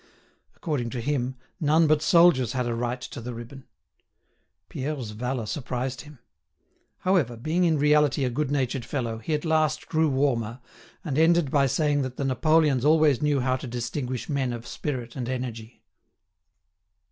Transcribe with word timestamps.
According 0.55 0.89
to 0.91 0.99
him, 0.99 1.35
none 1.59 1.85
but 1.85 2.01
soldiers 2.01 2.53
had 2.53 2.65
a 2.65 2.73
right 2.73 2.99
to 3.01 3.21
the 3.21 3.35
ribbon. 3.35 3.67
Pierre's 4.67 5.11
valour 5.11 5.45
surprised 5.45 6.01
him. 6.01 6.17
However, 7.01 7.37
being 7.37 7.65
in 7.65 7.77
reality 7.77 8.23
a 8.23 8.31
good 8.31 8.49
natured 8.49 8.83
fellow, 8.83 9.19
he 9.19 9.35
at 9.35 9.45
last 9.45 9.87
grew 9.89 10.09
warmer, 10.09 10.59
and 11.05 11.19
ended 11.19 11.51
by 11.51 11.67
saying 11.67 12.01
that 12.01 12.17
the 12.17 12.25
Napoleons 12.25 12.83
always 12.83 13.21
knew 13.21 13.41
how 13.41 13.55
to 13.57 13.67
distinguish 13.67 14.27
men 14.27 14.53
of 14.53 14.65
spirit 14.65 15.15
and 15.15 15.29
energy. 15.29 15.83